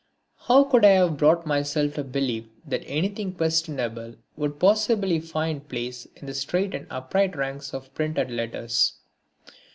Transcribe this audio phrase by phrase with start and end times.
[0.47, 6.07] How could I have brought myself to believe that anything questionable could possibly find place
[6.15, 8.93] in the straight and upright ranks of printed letters?